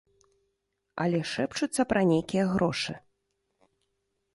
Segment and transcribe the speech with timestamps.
[1.05, 2.93] Але шэпчуцца пра нейкія грошы.